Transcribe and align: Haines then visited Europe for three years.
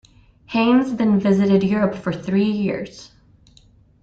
Haines 0.47 0.95
then 0.95 1.19
visited 1.19 1.61
Europe 1.63 1.93
for 1.93 2.11
three 2.11 2.49
years. 2.49 3.11